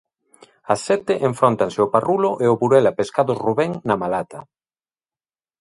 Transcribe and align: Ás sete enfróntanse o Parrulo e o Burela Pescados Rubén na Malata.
Ás 0.73 0.81
sete 0.87 1.13
enfróntanse 1.29 1.79
o 1.85 1.91
Parrulo 1.93 2.31
e 2.43 2.45
o 2.53 2.57
Burela 2.61 2.95
Pescados 2.99 3.41
Rubén 3.45 3.71
na 3.87 3.95
Malata. 4.01 4.39